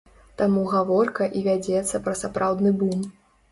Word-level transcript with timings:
Таму 0.41 0.63
гаворка 0.71 1.27
і 1.41 1.45
вядзецца 1.49 2.03
пра 2.09 2.17
сапраўдны 2.25 2.75
бум. 2.83 3.09